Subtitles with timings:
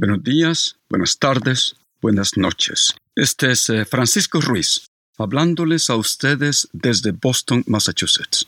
[0.00, 2.94] Buenos días, buenas tardes, buenas noches.
[3.14, 4.86] Este es eh, Francisco Ruiz,
[5.18, 8.46] hablándoles a ustedes desde Boston, Massachusetts.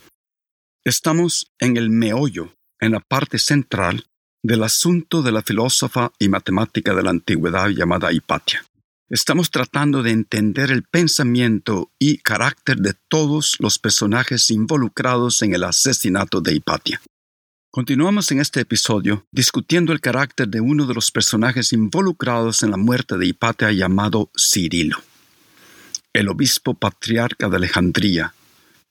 [0.82, 4.06] Estamos en el meollo, en la parte central
[4.42, 8.64] del asunto de la filósofa y matemática de la antigüedad llamada Hipatia.
[9.10, 15.64] Estamos tratando de entender el pensamiento y carácter de todos los personajes involucrados en el
[15.64, 17.02] asesinato de Hipatia.
[17.74, 22.76] Continuamos en este episodio discutiendo el carácter de uno de los personajes involucrados en la
[22.76, 24.98] muerte de Hipatia llamado Cirilo,
[26.12, 28.34] el obispo patriarca de Alejandría,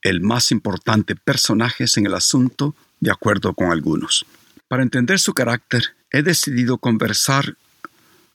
[0.01, 4.25] el más importante personaje en el asunto de acuerdo con algunos.
[4.67, 7.57] Para entender su carácter, he decidido conversar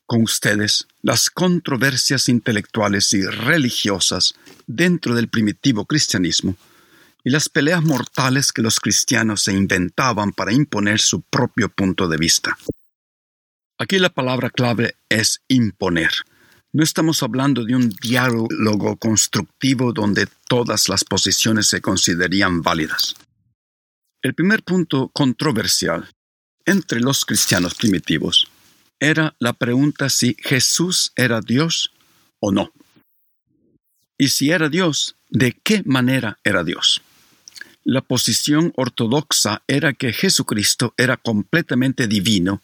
[0.07, 4.37] con ustedes las controversias intelectuales y religiosas
[4.69, 6.55] dentro del primitivo cristianismo
[7.27, 12.17] y las peleas mortales que los cristianos se inventaban para imponer su propio punto de
[12.17, 12.57] vista.
[13.81, 16.13] Aquí la palabra clave es imponer.
[16.73, 23.17] No estamos hablando de un diálogo constructivo donde todas las posiciones se considerían válidas.
[24.23, 26.09] El primer punto controversial
[26.65, 28.47] entre los cristianos primitivos
[29.01, 31.91] era la pregunta si Jesús era Dios
[32.39, 32.71] o no.
[34.17, 37.03] Y si era Dios, ¿de qué manera era Dios?
[37.89, 42.61] La posición ortodoxa era que Jesucristo era completamente divino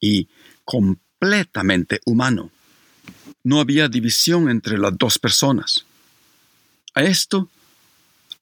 [0.00, 0.26] y
[0.64, 2.50] completamente humano.
[3.44, 5.86] No había división entre las dos personas.
[6.92, 7.48] A esto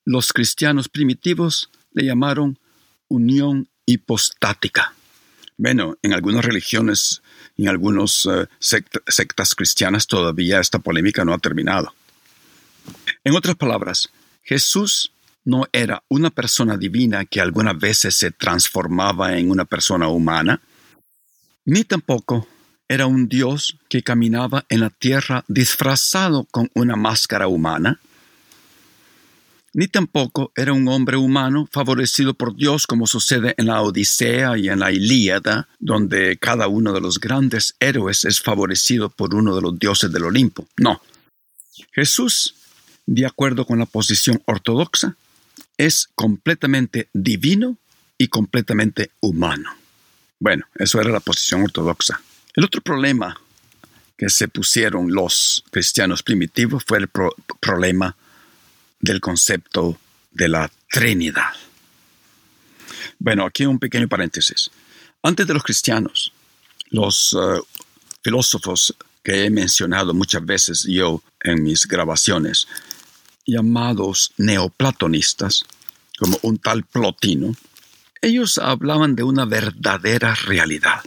[0.07, 2.59] los cristianos primitivos le llamaron
[3.09, 4.95] unión hipostática.
[5.59, 7.21] Bueno, en algunas religiones,
[7.59, 11.95] en algunas eh, sectas cristianas todavía esta polémica no ha terminado.
[13.23, 14.09] En otras palabras,
[14.43, 15.13] Jesús
[15.45, 20.61] no era una persona divina que algunas veces se transformaba en una persona humana,
[21.65, 22.47] ni tampoco
[22.89, 28.01] era un Dios que caminaba en la tierra disfrazado con una máscara humana,
[29.75, 34.69] ni tampoco era un hombre humano favorecido por Dios como sucede en la Odisea y
[34.69, 39.63] en la Ilíada, donde cada uno de los grandes héroes es favorecido por uno de
[39.63, 40.67] los dioses del Olimpo.
[40.77, 41.01] No.
[41.93, 42.55] Jesús,
[43.07, 45.17] de acuerdo con la posición ortodoxa,
[45.77, 47.79] es completamente divino
[48.19, 49.71] y completamente humano.
[50.39, 52.21] Bueno, eso era la posición ortodoxa.
[52.55, 53.41] El otro problema
[54.17, 57.09] que se pusieron los cristianos primitivos fue el
[57.61, 58.17] problema
[59.01, 59.99] del concepto
[60.31, 61.51] de la Trinidad.
[63.19, 64.71] Bueno, aquí un pequeño paréntesis.
[65.23, 66.33] Antes de los cristianos,
[66.91, 67.61] los eh,
[68.23, 72.67] filósofos que he mencionado muchas veces yo en mis grabaciones,
[73.47, 75.65] llamados neoplatonistas,
[76.19, 77.55] como un tal Plotino,
[78.21, 81.03] ellos hablaban de una verdadera realidad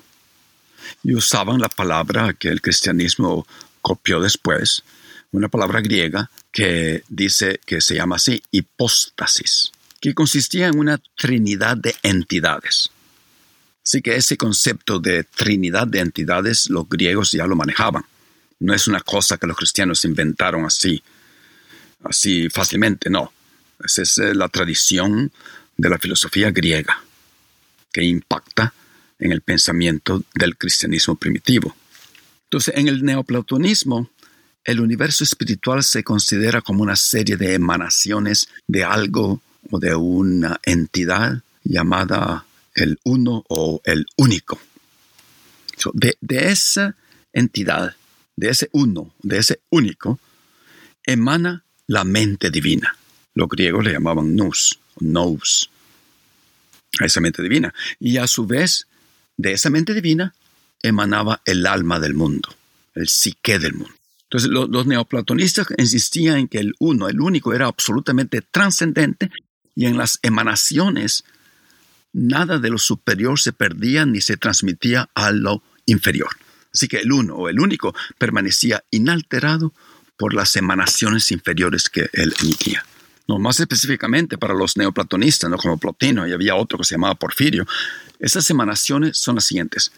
[1.03, 3.47] y usaban la palabra que el cristianismo
[3.81, 4.83] copió después,
[5.31, 9.71] una palabra griega que dice que se llama así hipóstasis,
[10.01, 12.89] que consistía en una trinidad de entidades.
[13.83, 18.03] Así que ese concepto de trinidad de entidades los griegos ya lo manejaban.
[18.59, 21.03] No es una cosa que los cristianos inventaron así
[22.03, 23.31] así fácilmente, no.
[23.83, 25.31] Esa es eh, la tradición
[25.77, 27.03] de la filosofía griega
[27.91, 28.73] que impacta
[29.19, 31.75] en el pensamiento del cristianismo primitivo.
[32.43, 34.09] Entonces, en el neoplatonismo,
[34.63, 40.59] el universo espiritual se considera como una serie de emanaciones de algo o de una
[40.63, 44.59] entidad llamada el uno o el único.
[45.93, 46.95] de, de, esa
[47.33, 47.95] entidad,
[48.35, 50.19] de ese uno, de ese único,
[51.05, 52.95] emana la mente divina.
[53.33, 55.69] Los griegos le llamaban nous, nous,
[56.99, 57.73] a esa mente divina.
[57.99, 58.87] Y a su vez,
[59.37, 60.33] de esa mente divina
[60.81, 62.49] emanaba el alma del mundo,
[62.93, 63.93] el psique del mundo.
[64.23, 69.31] Entonces, los neoplatonistas insistían en que el uno, el único, era absolutamente trascendente
[69.75, 71.23] y en las emanaciones
[72.11, 76.29] nada de lo superior se perdía ni se transmitía a lo inferior.
[76.73, 79.73] Así que el uno o el único permanecía inalterado
[80.17, 82.85] por las emanaciones inferiores que él emitía.
[83.27, 85.57] No, más específicamente para los neoplatonistas, ¿no?
[85.57, 87.65] como Plotino, y había otro que se llamaba Porfirio,
[88.19, 89.91] esas emanaciones son las siguientes.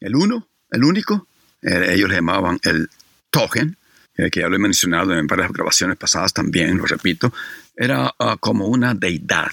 [0.00, 1.28] El uno, el único,
[1.62, 2.90] eh, ellos le llamaban el
[3.30, 3.76] togen,
[4.16, 7.32] eh, que ya lo he mencionado en varias grabaciones pasadas también, lo repito,
[7.76, 9.50] era ah, como una deidad.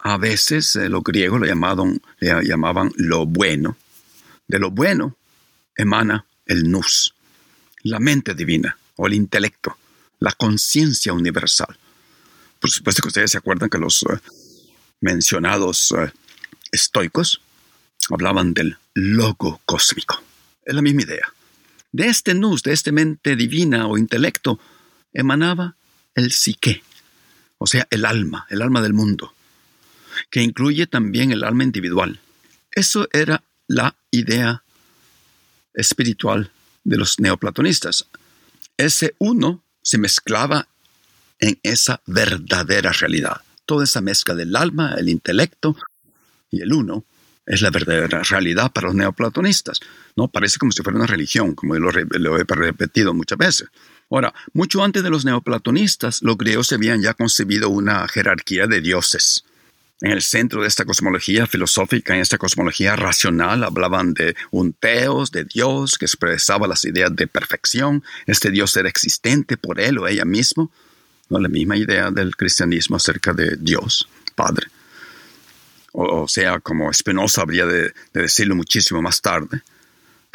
[0.00, 3.76] A veces eh, los griegos lo llamaban, le llamaban lo bueno.
[4.48, 5.16] De lo bueno
[5.76, 7.14] emana el nous,
[7.82, 9.78] la mente divina o el intelecto,
[10.18, 11.78] la conciencia universal.
[12.60, 14.18] Por supuesto que ustedes se acuerdan que los eh,
[15.00, 16.12] mencionados eh,
[16.72, 17.40] estoicos
[18.10, 20.20] hablaban del logo cósmico.
[20.64, 21.32] Es la misma idea.
[21.92, 24.58] De este nous, de esta mente divina o intelecto,
[25.12, 25.76] emanaba
[26.14, 26.82] el psique,
[27.58, 29.32] o sea, el alma, el alma del mundo,
[30.30, 32.20] que incluye también el alma individual.
[32.72, 34.64] Eso era la idea
[35.74, 36.50] espiritual
[36.84, 38.06] de los neoplatonistas.
[38.78, 40.68] Ese uno se mezclaba
[41.40, 43.42] en esa verdadera realidad.
[43.66, 45.76] Toda esa mezcla del alma, el intelecto
[46.50, 47.04] y el uno
[47.44, 49.80] es la verdadera realidad para los neoplatonistas.
[50.16, 53.68] No parece como si fuera una religión, como lo, lo he repetido muchas veces.
[54.10, 59.44] Ahora, mucho antes de los neoplatonistas, los griegos habían ya concebido una jerarquía de dioses
[60.00, 65.32] en el centro de esta cosmología filosófica, en esta cosmología racional, hablaban de un teos,
[65.32, 68.04] de Dios, que expresaba las ideas de perfección.
[68.26, 70.70] Este Dios era existente por él o ella mismo.
[71.28, 71.40] ¿no?
[71.40, 74.68] La misma idea del cristianismo acerca de Dios, Padre.
[75.92, 79.62] O, sea, como Spinoza habría de, de decirlo muchísimo más tarde,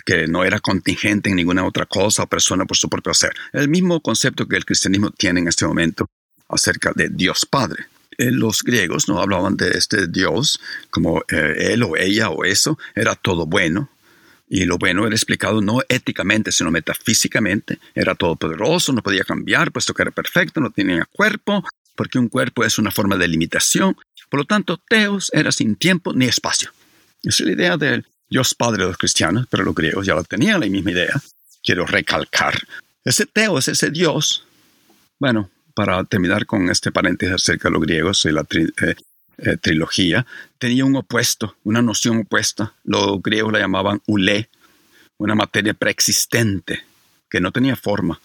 [0.06, 3.32] que no era contingente en ninguna otra cosa o persona por su propio ser.
[3.54, 6.06] El mismo concepto que el cristianismo tiene en este momento
[6.50, 7.86] acerca de Dios Padre.
[8.24, 10.60] Eh, los griegos no hablaban de este Dios
[10.90, 13.90] como eh, él o ella o eso, era todo bueno.
[14.48, 17.80] Y lo bueno era explicado no éticamente, sino metafísicamente.
[17.96, 21.64] Era todopoderoso, no podía cambiar, puesto que era perfecto, no tenía cuerpo,
[21.96, 23.98] porque un cuerpo es una forma de limitación.
[24.30, 26.72] Por lo tanto, Teos era sin tiempo ni espacio.
[27.24, 30.24] Esa es la idea del Dios Padre de los cristianos, pero los griegos ya lo
[30.24, 31.22] tenían la misma idea.
[31.62, 32.58] Quiero recalcar.
[33.04, 34.46] Ese Teos, ese Dios,
[35.20, 38.96] bueno, para terminar con este paréntesis acerca de los griegos y la eh,
[39.38, 40.26] eh, trilogía,
[40.60, 42.74] tenía un opuesto, una noción opuesta.
[42.84, 44.50] Los griegos la llamaban ule,
[45.18, 46.84] una materia preexistente
[47.30, 48.20] que no tenía forma.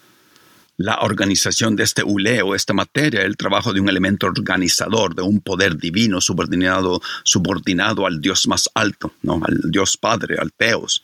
[0.76, 5.22] La organización de este ule o esta materia, el trabajo de un elemento organizador, de
[5.22, 9.40] un poder divino subordinado, subordinado al Dios más alto, ¿no?
[9.44, 11.02] al Dios Padre, al Teos.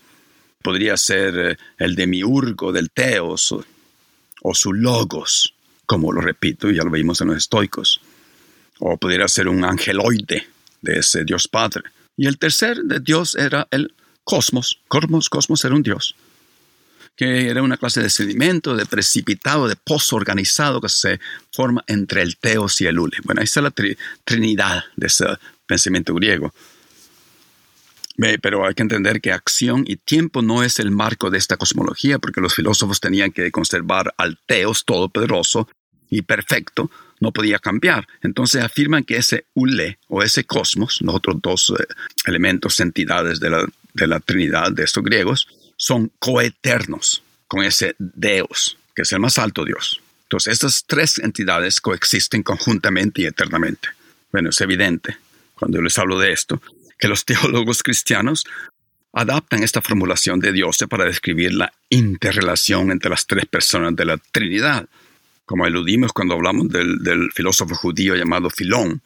[0.62, 3.54] Podría ser eh, el demiurgo del Teos
[4.42, 5.54] o su logos,
[5.86, 8.00] como lo repito, ya lo vimos en los estoicos.
[8.80, 10.46] O pudiera ser un angeloide
[10.80, 11.82] de ese Dios Padre.
[12.16, 13.94] Y el tercer de Dios era el
[14.24, 14.80] cosmos.
[14.88, 16.14] Cosmos, cosmos era un Dios,
[17.16, 21.20] que era una clase de sedimento, de precipitado, de pozo organizado que se
[21.52, 23.18] forma entre el teos y el ule.
[23.24, 23.72] Bueno, ahí está la
[24.24, 25.26] trinidad de ese
[25.66, 26.52] pensamiento griego.
[28.16, 32.18] Pero hay que entender que acción y tiempo no es el marco de esta cosmología,
[32.18, 35.68] porque los filósofos tenían que conservar al Teos todopoderoso
[36.10, 36.90] y perfecto,
[37.20, 38.06] no podía cambiar.
[38.22, 41.84] Entonces afirman que ese Ule o ese cosmos, los otros dos eh,
[42.26, 48.76] elementos, entidades de la, de la Trinidad de estos griegos, son coeternos con ese Deus,
[48.94, 50.00] que es el más alto Dios.
[50.24, 53.88] Entonces estas tres entidades coexisten conjuntamente y eternamente.
[54.30, 55.16] Bueno, es evidente
[55.54, 56.60] cuando yo les hablo de esto
[56.98, 58.44] que los teólogos cristianos
[59.14, 64.18] adaptan esta formulación de Dios para describir la interrelación entre las tres personas de la
[64.18, 64.88] Trinidad.
[65.44, 69.02] Como eludimos cuando hablamos del, filósofo judío llamado Filón,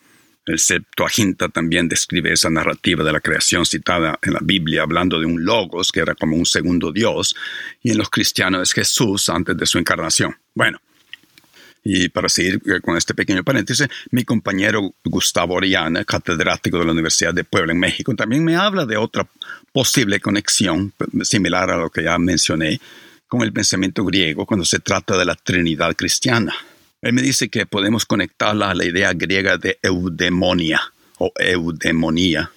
[0.47, 5.26] el Septuaginta también describe esa narrativa de la creación citada en la Biblia, hablando de
[5.26, 7.37] un logos que era como un segundo Dios,
[7.83, 10.37] y en los cristianos es Jesús antes de su encarnación.
[10.54, 10.80] Bueno,
[11.85, 16.92] y para seguir eh, con este pequeño paréntesis, mi compañero Gustavo Oriana, catedrático de la
[16.92, 19.26] Universidad de Puebla en México, también me habla de otra
[19.73, 20.92] posible conexión
[21.23, 22.80] similar a lo que ya mencioné
[23.26, 26.54] con el pensamiento griego cuando se trata de la Trinidad cristiana.
[27.00, 30.80] Él me dice que podemos conectarla a la idea griega de eudemonia
[31.18, 32.50] o eudemonía,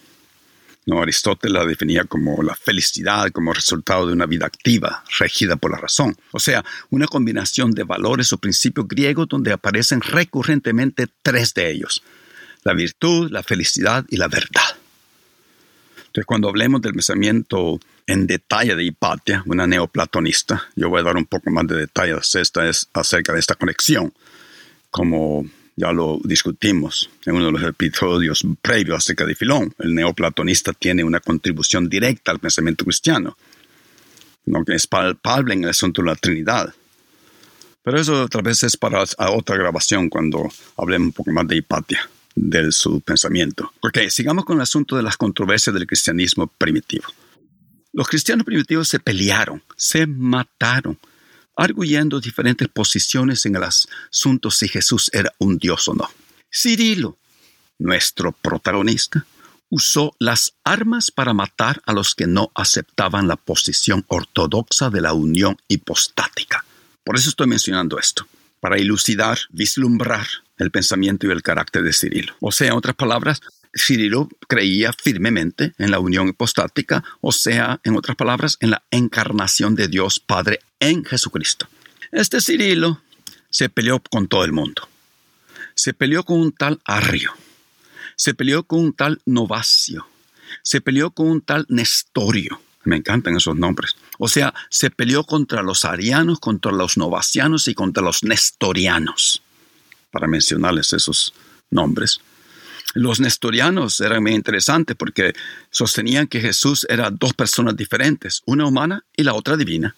[0.86, 5.72] no, Aristóteles la definía como la felicidad como resultado de una vida activa, regida por
[5.72, 6.18] la razón.
[6.32, 12.02] O sea, una combinación de valores o principios griegos donde aparecen recurrentemente tres de ellos.
[12.64, 14.76] La virtud, la felicidad y la verdad.
[15.98, 21.16] Entonces, cuando hablemos del pensamiento en detalle de Hipatia, una neoplatonista, yo voy a dar
[21.16, 22.36] un poco más de detalles
[22.94, 24.12] acerca de esta conexión,
[24.90, 29.74] como ya lo discutimos en uno de los episodios previos acerca de Filón.
[29.80, 33.38] El neoplatonista tiene una contribución directa al pensamiento cristiano.
[34.46, 36.74] no que es palpable en el asunto de la Trinidad.
[37.84, 42.10] Pero eso otra vez es para otra grabación cuando hablemos un poco más de Hipatia,
[42.36, 43.72] de su pensamiento.
[43.82, 47.06] Ok, sigamos con el asunto de las controversias del cristianismo primitivo.
[47.94, 50.98] Los cristianos primitivos se pelearon, se mataron,
[51.56, 56.10] arguyendo diferentes posiciones en el asunto si Jesús era un dios o no.
[56.52, 57.18] Cirilo,
[57.80, 59.26] nuestro protagonista,
[59.70, 65.14] usó las armas para matar a los que no aceptaban la posición ortodoxa de la
[65.14, 66.66] unión hipostática.
[67.04, 68.28] Por eso estoy mencionando esto,
[68.60, 70.28] para ilucidar, vislumbrar
[70.58, 72.36] el pensamiento y el carácter de Cirilo.
[72.40, 73.42] O sea, en otras palabras,
[73.76, 79.76] Cirilo creía firmemente en la unión hipostática, o sea, en otras palabras, en la encarnación
[79.76, 81.68] de Dios Padre en Jesucristo.
[82.12, 83.02] Este Cirilo
[83.50, 84.88] se peleó con todo el mundo.
[85.76, 87.32] Se peleó con un tal Arrio,
[88.16, 90.06] se peleó con un tal Novacio,
[90.64, 92.62] se peleó con un tal Nestorio.
[92.84, 93.96] Me encantan esos nombres.
[94.18, 99.44] O sea, se peleó contra los arianos, contra los novacianos y contra los nestorianos,
[100.10, 101.34] para mencionarles esos
[101.70, 102.22] nombres.
[102.94, 105.34] Los nestorianos eran muy interesantes porque
[105.70, 109.96] sostenían que Jesús era dos personas diferentes, una humana y la otra divina.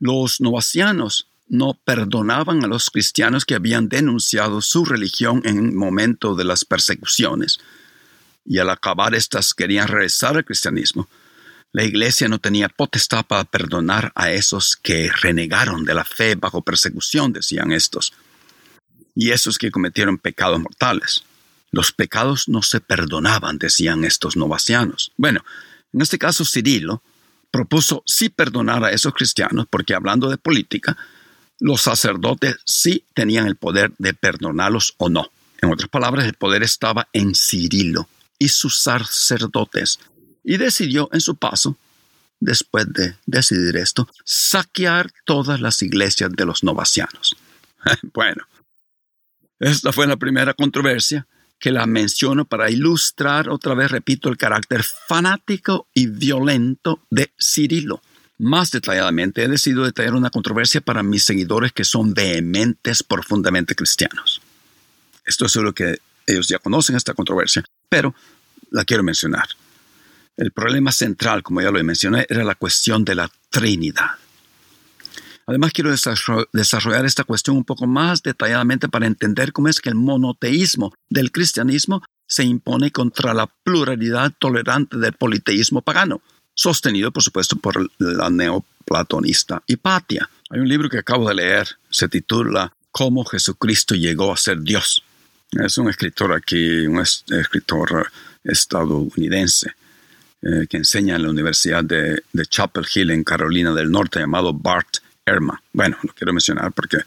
[0.00, 6.34] Los novacianos no perdonaban a los cristianos que habían denunciado su religión en el momento
[6.34, 7.58] de las persecuciones,
[8.44, 11.08] y al acabar estas querían regresar al cristianismo.
[11.72, 16.62] La iglesia no tenía potestad para perdonar a esos que renegaron de la fe bajo
[16.62, 18.12] persecución, decían estos,
[19.14, 21.24] y esos que cometieron pecados mortales.
[21.70, 25.12] Los pecados no se perdonaban, decían estos novacianos.
[25.16, 25.44] Bueno,
[25.92, 27.02] en este caso Cirilo
[27.50, 30.96] propuso sí perdonar a esos cristianos porque hablando de política,
[31.60, 35.30] los sacerdotes sí tenían el poder de perdonarlos o no.
[35.60, 38.08] En otras palabras, el poder estaba en Cirilo
[38.38, 39.98] y sus sacerdotes.
[40.44, 41.76] Y decidió en su paso,
[42.38, 47.36] después de decidir esto, saquear todas las iglesias de los novacianos.
[48.14, 48.44] bueno,
[49.58, 51.26] esta fue la primera controversia
[51.58, 58.00] que la menciono para ilustrar otra vez, repito, el carácter fanático y violento de Cirilo.
[58.38, 64.40] Más detalladamente, he decidido detallar una controversia para mis seguidores que son vehementes, profundamente cristianos.
[65.24, 68.14] Esto es lo que ellos ya conocen esta controversia, pero
[68.70, 69.48] la quiero mencionar.
[70.36, 74.10] El problema central, como ya lo mencioné, era la cuestión de la Trinidad.
[75.48, 75.90] Además, quiero
[76.52, 81.32] desarrollar esta cuestión un poco más detalladamente para entender cómo es que el monoteísmo del
[81.32, 86.20] cristianismo se impone contra la pluralidad tolerante del politeísmo pagano
[86.58, 90.28] sostenido por supuesto por la neoplatonista Hipatia.
[90.50, 95.04] Hay un libro que acabo de leer, se titula Cómo Jesucristo llegó a ser Dios.
[95.52, 98.10] Es un escritor aquí, un escritor
[98.42, 99.70] estadounidense
[100.42, 104.98] eh, que enseña en la Universidad de, Chapel Hill en Carolina del Norte llamado Bart
[105.72, 107.04] Bueno, lo quiero mencionar porque eh,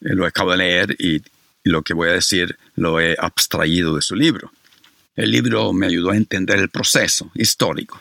[0.00, 1.22] lo acabo de leer y
[1.64, 4.52] lo que voy a decir lo he abstraído de su libro.
[5.16, 8.00] El libro me ayudó a entender el proceso histórico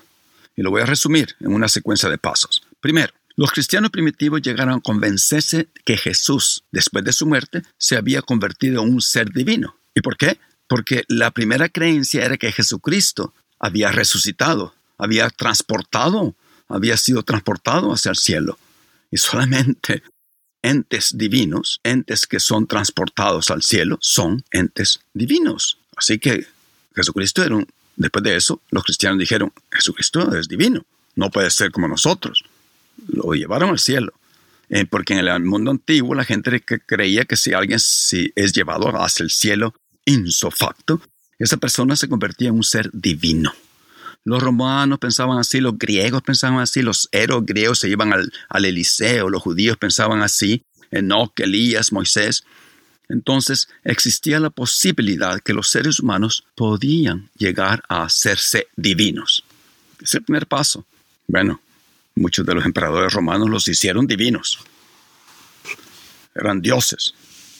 [0.55, 2.61] y lo voy a resumir en una secuencia de pasos.
[2.79, 8.21] Primero, los cristianos primitivos llegaron a convencerse que Jesús, después de su muerte, se había
[8.23, 9.77] convertido en un ser divino.
[9.93, 10.39] ¿Y por qué?
[10.67, 16.35] Porque la primera creencia era que Jesucristo había resucitado, había transportado,
[16.67, 18.57] había sido transportado hacia el cielo.
[19.11, 20.03] Y solamente
[20.61, 25.79] entes divinos, entes que son transportados al cielo, son entes divinos.
[25.95, 26.45] Así que
[26.93, 30.85] Jesucristo era un Después de eso, los cristianos dijeron, Jesucristo es divino,
[31.15, 32.43] no puede ser como nosotros.
[33.07, 34.13] Lo llevaron al cielo.
[34.69, 39.23] Eh, porque en el mundo antiguo la gente creía que si alguien es llevado hacia
[39.23, 39.73] el cielo
[40.05, 41.01] insofacto,
[41.39, 43.53] esa persona se convertía en un ser divino.
[44.27, 48.65] Los romanos pensaban así, los griegos pensaban así, los héroes griegos se iban al, al
[48.65, 52.43] Eliseo, los judíos pensaban así, Enoch, Elías, Moisés.
[53.07, 59.45] Entonces existía la posibilidad que los seres humanos podían llegar a hacerse divinos.
[60.01, 60.83] Es el primer paso.
[61.25, 61.61] Bueno,
[62.13, 64.59] muchos de los emperadores romanos los hicieron divinos.
[66.35, 67.13] Eran dioses,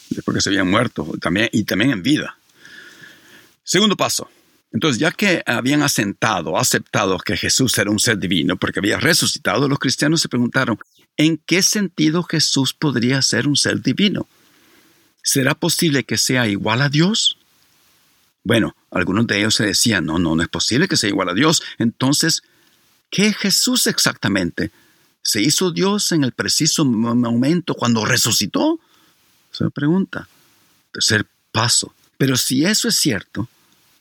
[0.10, 2.38] después que se habían muerto también, y también en vida.
[3.64, 4.30] Segundo paso.
[4.72, 9.68] Entonces, ya que habían asentado, aceptado que Jesús era un ser divino porque había resucitado,
[9.68, 10.78] los cristianos se preguntaron,
[11.16, 14.28] ¿en qué sentido Jesús podría ser un ser divino?
[15.28, 17.38] ¿será posible que sea igual a Dios?
[18.46, 21.34] Bueno, algunos de ellos se decían, no, no, no es posible que sea igual a
[21.34, 21.62] Dios.
[21.78, 22.44] Entonces,
[23.10, 24.72] ¿qué es Jesús exactamente?
[25.22, 28.80] ¿Se hizo Dios en el preciso momento cuando resucitó?
[29.52, 30.30] Se pregunta.
[30.94, 31.94] Tercer paso.
[32.18, 33.50] Pero si eso es cierto,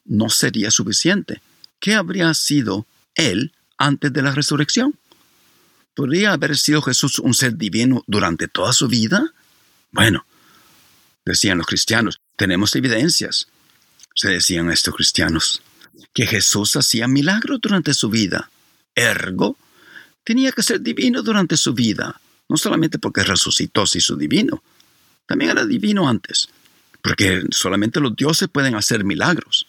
[0.06, 1.40] no sería suficiente.
[1.80, 4.94] ¿Qué habría sido Él antes de la resurrección?
[5.94, 9.32] ¿Podría haber sido Jesús un ser divino durante toda su vida?
[9.90, 10.26] Bueno,
[11.24, 13.48] decían los cristianos, tenemos evidencias,
[14.14, 15.62] se decían estos cristianos,
[16.12, 18.50] que Jesús hacía milagros durante su vida.
[18.94, 19.56] Ergo,
[20.24, 24.62] tenía que ser divino durante su vida, no solamente porque resucitó, se hizo divino,
[25.26, 26.48] también era divino antes,
[27.02, 29.66] porque solamente los dioses pueden hacer milagros.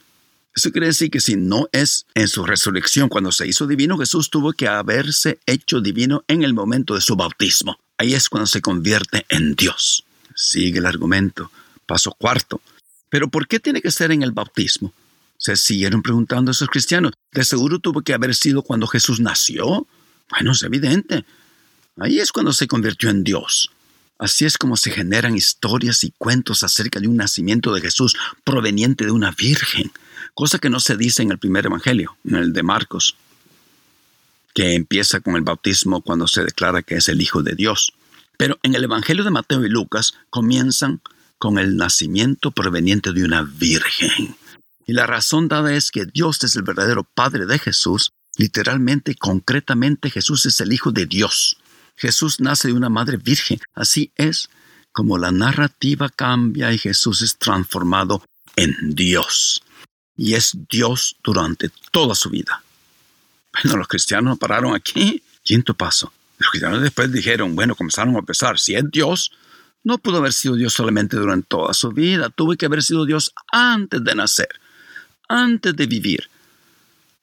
[0.58, 4.32] Eso quiere decir que si no es en su resurrección cuando se hizo divino, Jesús
[4.32, 7.78] tuvo que haberse hecho divino en el momento de su bautismo.
[8.00, 10.04] Ahí es cuando se convierte en Dios.
[10.34, 11.52] Sigue el argumento.
[11.86, 12.60] Paso cuarto.
[13.08, 14.92] Pero ¿por qué tiene que ser en el bautismo?
[15.38, 17.14] Se siguieron preguntando esos cristianos.
[17.32, 19.86] ¿De seguro tuvo que haber sido cuando Jesús nació?
[20.32, 21.24] Bueno, es evidente.
[22.00, 23.70] Ahí es cuando se convirtió en Dios.
[24.18, 29.06] Así es como se generan historias y cuentos acerca de un nacimiento de Jesús proveniente
[29.06, 29.92] de una virgen
[30.38, 33.16] cosa que no se dice en el primer Evangelio, en el de Marcos,
[34.54, 37.94] que empieza con el bautismo cuando se declara que es el Hijo de Dios.
[38.38, 41.02] Pero en el Evangelio de Mateo y Lucas comienzan
[41.40, 44.38] con el nacimiento proveniente de una virgen.
[44.86, 50.12] Y la razón dada es que Dios es el verdadero Padre de Jesús, literalmente, concretamente
[50.12, 51.58] Jesús es el Hijo de Dios.
[51.96, 53.60] Jesús nace de una madre virgen.
[53.74, 54.52] Así es
[54.92, 58.24] como la narrativa cambia y Jesús es transformado
[58.56, 59.64] en Dios
[60.18, 62.64] y es Dios durante toda su vida.
[63.54, 65.24] Bueno, los cristianos pararon aquí.
[65.44, 66.12] Quinto paso.
[66.40, 69.32] Los cristianos después dijeron, bueno, comenzaron a pensar, si es Dios,
[69.84, 73.34] no pudo haber sido Dios solamente durante toda su vida, tuvo que haber sido Dios
[73.52, 74.50] antes de nacer,
[75.30, 76.30] antes de vivir.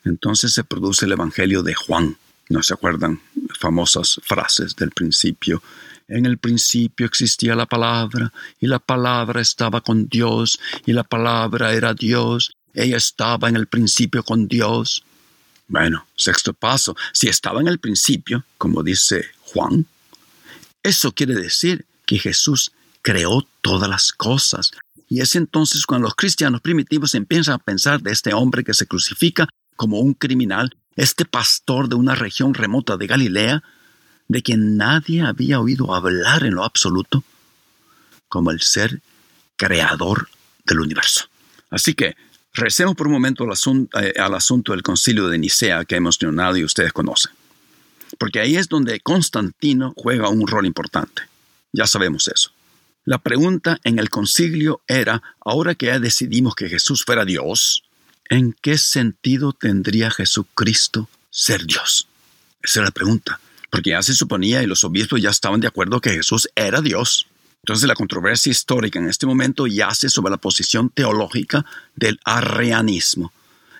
[0.04, 2.16] Entonces se produce el Evangelio de Juan.
[2.48, 3.20] ¿No se acuerdan?
[3.58, 5.62] Famosas frases del principio.
[6.08, 11.72] En el principio existía la palabra, y la palabra estaba con Dios, y la palabra
[11.72, 15.04] era Dios, ella estaba en el principio con Dios.
[15.68, 19.86] Bueno, sexto paso, si estaba en el principio, como dice Juan,
[20.82, 24.72] eso quiere decir que Jesús creó todas las cosas.
[25.08, 28.86] Y es entonces cuando los cristianos primitivos empiezan a pensar de este hombre que se
[28.86, 33.62] crucifica como un criminal, este pastor de una región remota de Galilea,
[34.28, 37.24] de quien nadie había oído hablar en lo absoluto,
[38.28, 39.00] como el ser
[39.56, 40.28] creador
[40.64, 41.26] del universo.
[41.70, 42.16] Así que
[42.54, 46.20] Recemos por un momento al asunto, eh, al asunto del concilio de Nicea que hemos
[46.22, 47.32] mencionado y ustedes conocen.
[48.16, 51.22] Porque ahí es donde Constantino juega un rol importante.
[51.72, 52.52] Ya sabemos eso.
[53.04, 57.82] La pregunta en el concilio era, ahora que ya decidimos que Jesús fuera Dios,
[58.30, 62.06] ¿en qué sentido tendría Jesucristo ser Dios?
[62.62, 63.40] Esa era la pregunta.
[63.68, 67.26] Porque ya se suponía y los obispos ya estaban de acuerdo que Jesús era Dios.
[67.64, 71.64] Entonces la controversia histórica en este momento yace sobre la posición teológica
[71.96, 73.32] del arrianismo,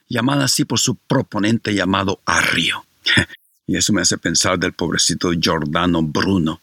[0.08, 2.86] llamada así por su proponente llamado Arrio.
[3.66, 6.62] y eso me hace pensar del pobrecito Giordano Bruno,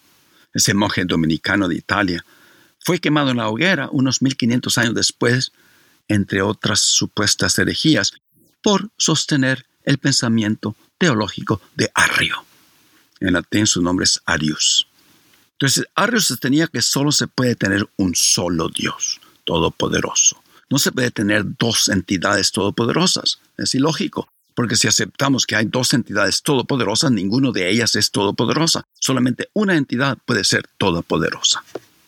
[0.52, 2.26] ese monje dominicano de Italia.
[2.80, 5.52] Fue quemado en la hoguera unos 1500 años después,
[6.08, 8.14] entre otras supuestas herejías,
[8.64, 12.44] por sostener el pensamiento teológico de Arrio.
[13.20, 14.88] En latín su nombre es Arius.
[15.62, 20.42] Entonces, Arrio sostenía que solo se puede tener un solo Dios, todopoderoso.
[20.72, 23.38] No se puede tener dos entidades todopoderosas.
[23.60, 28.88] Es ilógico, porque si aceptamos que hay dos entidades todopoderosas, ninguno de ellas es todopoderosa.
[29.00, 31.64] Solamente una entidad puede ser todopoderosa.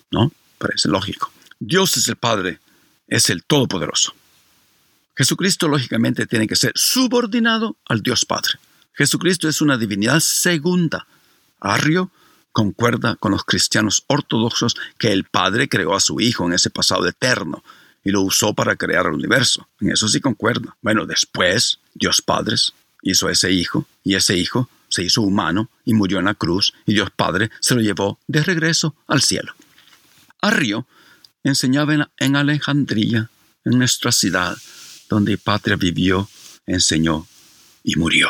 [0.10, 0.32] ¿No?
[0.58, 1.32] Parece lógico.
[1.60, 2.60] Dios es el Padre,
[3.08, 4.16] es el Todopoderoso.
[5.16, 8.54] Jesucristo lógicamente tiene que ser subordinado al Dios Padre.
[8.94, 11.06] Jesucristo es una divinidad segunda.
[11.60, 12.10] Arrio
[12.54, 17.06] concuerda con los cristianos ortodoxos que el Padre creó a su Hijo en ese pasado
[17.08, 17.64] eterno
[18.04, 19.68] y lo usó para crear el universo.
[19.82, 20.78] En eso sí concuerda.
[20.82, 22.56] Bueno, después Dios Padre
[23.02, 26.94] hizo ese Hijo y ese Hijo se hizo humano y murió en la cruz y
[26.94, 29.54] Dios Padre se lo llevó de regreso al cielo.
[30.40, 30.86] Arrio
[31.44, 33.30] enseñaba en Alejandría,
[33.66, 34.56] en nuestra ciudad,
[35.10, 36.30] donde Patria vivió,
[36.66, 37.28] enseñó
[37.84, 38.30] y murió.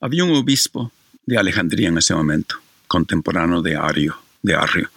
[0.00, 0.92] Había un obispo
[1.28, 4.90] de Alejandría en ese momento, contemporáneo de Ario, de Arrio.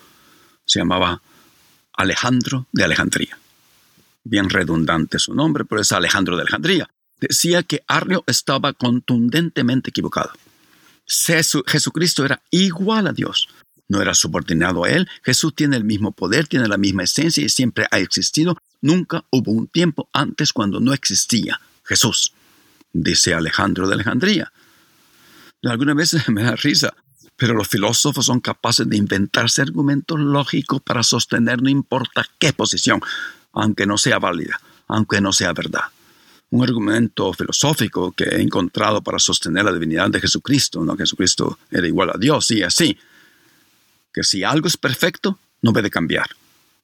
[0.65, 1.21] Se llamaba
[1.91, 3.37] Alejandro de Alejandría.
[4.23, 6.89] Bien redundante su nombre, pero es Alejandro de Alejandría.
[7.19, 10.31] Decía que Arrio estaba contundentemente equivocado.
[11.67, 13.49] Jesucristo era igual a Dios,
[13.89, 15.09] no era subordinado a Él.
[15.23, 18.55] Jesús tiene el mismo poder, tiene la misma esencia y siempre ha existido.
[18.79, 22.31] Nunca hubo un tiempo antes cuando no existía Jesús,
[22.93, 24.53] dice Alejandro de Alejandría.
[25.63, 26.93] Algunas veces me da risa,
[27.35, 33.01] pero los filósofos son capaces de inventarse argumentos lógicos para sostener no importa qué posición,
[33.53, 35.85] aunque no sea válida, aunque no sea verdad.
[36.49, 41.87] un argumento filosófico que he encontrado para sostener la divinidad de Jesucristo, no Jesucristo era
[41.87, 42.97] igual a Dios y así,
[44.13, 46.29] que si algo es perfecto, no puede cambiar,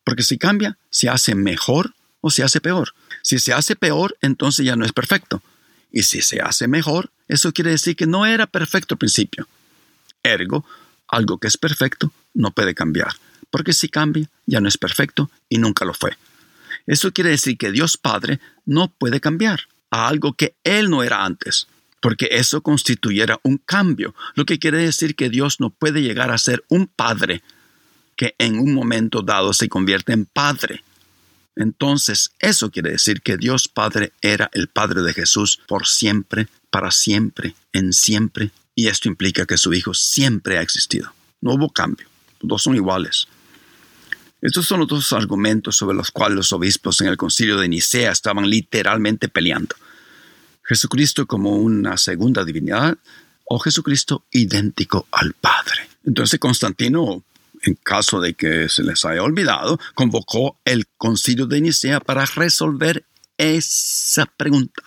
[0.06, 2.94] porque si cambia, se hace mejor o se hace peor.
[3.22, 5.42] Si se hace peor, entonces ya no es perfecto.
[5.92, 9.48] Y si se hace mejor, eso quiere decir que no era perfecto al principio.
[10.24, 10.66] Ergo,
[11.08, 13.14] algo que es perfecto no puede cambiar,
[13.50, 16.18] porque si cambia, ya no es perfecto y nunca lo fue.
[16.86, 21.26] Eso quiere decir que Dios Padre no puede cambiar a algo que Él no era
[21.26, 21.68] antes,
[22.00, 26.38] porque eso constituyera un cambio, lo que quiere decir que Dios no puede llegar a
[26.38, 27.42] ser un Padre
[28.16, 30.84] que en un momento dado se convierte en Padre.
[31.56, 36.92] Entonces, eso quiere decir que Dios Padre era el Padre de Jesús por siempre, para
[36.92, 41.14] siempre, en siempre, y esto implica que su Hijo siempre ha existido.
[41.42, 42.08] No hubo cambio,
[42.40, 43.28] los dos son iguales.
[44.42, 48.12] Estos son los dos argumentos sobre los cuales los obispos en el concilio de Nicea
[48.12, 49.76] estaban literalmente peleando.
[50.64, 52.98] Jesucristo como una segunda divinidad
[53.46, 55.90] o Jesucristo idéntico al Padre.
[56.06, 57.24] Entonces Constantino,
[57.64, 63.06] en caso de que se les haya olvidado, convocó el concilio de Nicea para resolver
[63.38, 64.84] esa pregunta.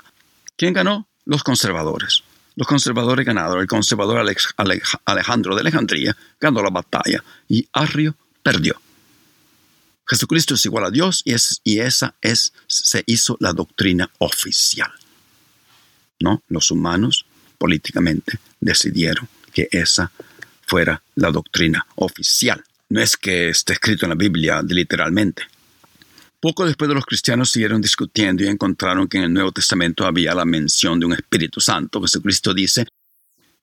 [0.57, 1.10] ¿Quién ganó?
[1.31, 2.25] Los conservadores.
[2.57, 3.61] Los conservadores ganaron.
[3.61, 8.75] El conservador Alejandro de Alejandría ganó la batalla y Arrio perdió.
[10.09, 14.91] Jesucristo es igual a Dios y, y esa es, se hizo la doctrina oficial.
[16.19, 16.43] ¿No?
[16.49, 17.27] Los humanos
[17.59, 20.11] políticamente decidieron que esa
[20.67, 22.65] fuera la doctrina oficial.
[22.89, 25.45] No es que esté escrito en la Biblia literalmente.
[26.41, 30.35] Poco después de los cristianos siguieron discutiendo y encontraron que en el Nuevo Testamento había
[30.35, 32.01] la mención de un Espíritu Santo.
[32.01, 32.87] Jesucristo dice,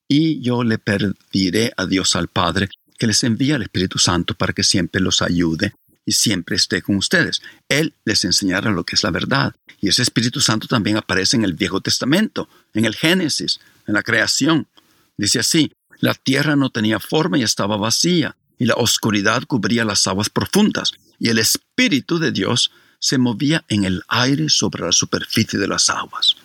[0.08, 4.54] y yo le pediré a Dios al Padre que les envíe al Espíritu Santo para
[4.54, 5.74] que siempre los ayude
[6.06, 7.42] y siempre esté con ustedes.
[7.68, 9.56] Él les enseñará lo que es la verdad.
[9.82, 14.04] Y ese Espíritu Santo también aparece en el Viejo Testamento, en el Génesis, en la
[14.04, 14.68] creación.
[15.18, 20.08] Dice así, la tierra no tenía forma y estaba vacía, y la oscuridad cubría las
[20.08, 25.60] aguas profundas, y el Espíritu de Dios se movía en el aire sobre la superficie
[25.60, 26.36] de las aguas.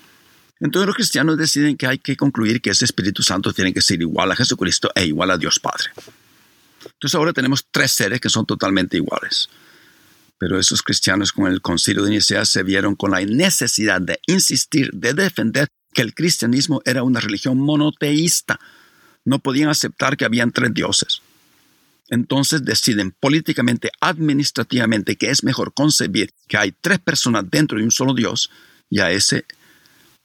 [0.60, 4.00] Entonces los cristianos deciden que hay que concluir que ese Espíritu Santo tiene que ser
[4.00, 5.86] igual a Jesucristo e igual a Dios Padre.
[6.84, 9.48] Entonces ahora tenemos tres seres que son totalmente iguales.
[10.38, 14.90] Pero esos cristianos con el concilio de Nicea se vieron con la necesidad de insistir,
[14.92, 18.60] de defender que el cristianismo era una religión monoteísta.
[19.24, 21.22] No podían aceptar que habían tres dioses.
[22.12, 27.90] Entonces deciden políticamente, administrativamente, que es mejor concebir que hay tres personas dentro de un
[27.90, 28.50] solo Dios,
[28.90, 29.46] y a ese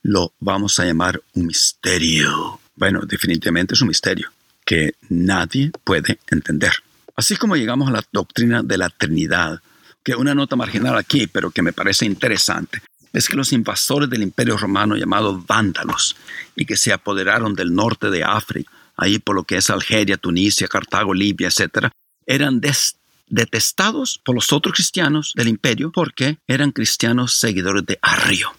[0.01, 2.59] lo vamos a llamar un misterio.
[2.75, 4.29] Bueno, definitivamente es un misterio
[4.65, 6.73] que nadie puede entender.
[7.15, 9.61] Así como llegamos a la doctrina de la Trinidad,
[10.03, 12.81] que una nota marginal aquí, pero que me parece interesante,
[13.13, 16.17] es que los invasores del Imperio Romano llamados vándalos
[16.53, 20.67] y que se apoderaron del norte de África, ahí por lo que es Algeria, Tunisia,
[20.67, 21.89] Cartago, Libia, etc.,
[22.25, 22.59] eran
[23.27, 28.51] detestados por los otros cristianos del imperio porque eran cristianos seguidores de Arrio.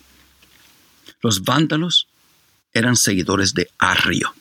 [1.20, 2.07] Los vándalos
[2.72, 4.33] eran seguidores de Arrio.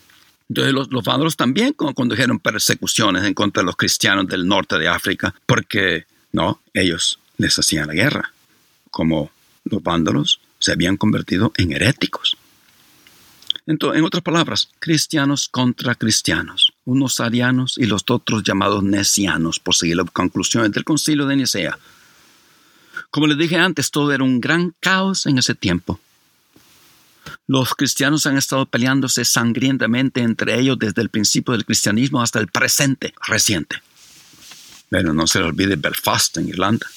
[0.47, 4.88] Entonces los, los vándalos también condujeron persecuciones en contra de los cristianos del norte de
[4.88, 8.31] África, porque no, ellos les hacían la guerra.
[8.91, 9.31] Como
[9.65, 12.38] los vándalos se habían convertido en heréticos.
[13.67, 19.75] Entonces, en otras palabras, cristianos contra cristianos, unos arianos y los otros llamados necianos, por
[19.75, 21.77] seguir las conclusiones del concilio de Nicea.
[23.12, 25.99] Como les dije antes, todo era un gran caos en ese tiempo.
[27.45, 32.47] Los cristianos han estado peleándose sangrientamente entre ellos desde el principio del cristianismo hasta el
[32.47, 33.82] presente reciente.
[34.89, 36.88] Pero no se le olvide Belfast en Irlanda.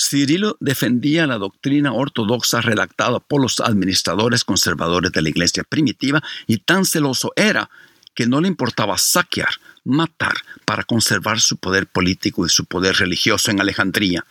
[0.00, 6.58] Cirilo defendía la doctrina ortodoxa redactada por los administradores conservadores de la iglesia primitiva y
[6.58, 7.68] tan celoso era
[8.14, 9.50] que no le importaba saquear,
[9.84, 10.32] matar
[10.64, 14.24] para conservar su poder político y su poder religioso en Alejandría.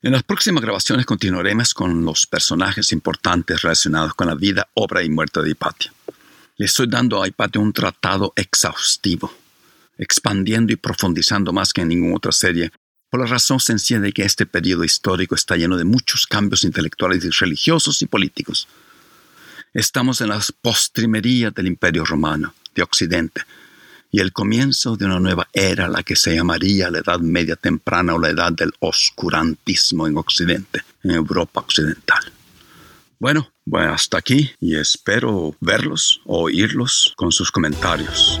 [0.00, 5.10] En las próximas grabaciones continuaremos con los personajes importantes relacionados con la vida, obra y
[5.10, 5.92] muerte de Hipatia.
[6.56, 9.32] Le estoy dando a Hipatia un tratado exhaustivo,
[9.98, 12.70] expandiendo y profundizando más que en ninguna otra serie,
[13.12, 17.38] por la razón sencilla de que este periodo histórico está lleno de muchos cambios intelectuales
[17.38, 18.66] religiosos y políticos.
[19.74, 23.42] Estamos en las postrimerías del Imperio Romano de Occidente,
[24.10, 28.14] y el comienzo de una nueva era, la que se llamaría la Edad Media Temprana
[28.14, 32.32] o la Edad del Oscurantismo en Occidente, en Europa Occidental.
[33.18, 38.40] Bueno, bueno, hasta aquí y espero verlos o oírlos con sus comentarios.